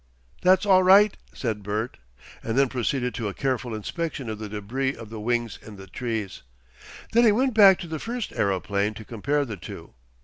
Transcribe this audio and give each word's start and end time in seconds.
"That's 0.41 0.65
all 0.65 0.81
right," 0.81 1.15
said 1.31 1.61
Bert, 1.61 1.99
and 2.41 2.57
then 2.57 2.69
proceeded 2.69 3.13
to 3.13 3.27
a 3.27 3.35
careful 3.35 3.75
inspection 3.75 4.31
of 4.31 4.39
the 4.39 4.49
debris 4.49 4.95
of 4.95 5.11
the 5.11 5.19
wings 5.19 5.59
in 5.61 5.75
the 5.75 5.85
trees. 5.85 6.41
Then 7.11 7.23
he 7.23 7.31
went 7.31 7.53
back 7.53 7.77
to 7.81 7.87
the 7.87 7.99
first 7.99 8.33
aeroplane 8.33 8.95
to 8.95 9.05
compare 9.05 9.45
the 9.45 9.57
two. 9.57 9.93